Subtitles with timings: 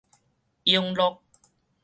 [0.63, 1.19] 永樂